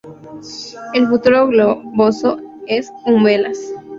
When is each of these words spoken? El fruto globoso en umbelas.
El 0.95 1.05
fruto 1.05 1.45
globoso 1.49 2.39
en 2.65 2.83
umbelas. 3.05 3.59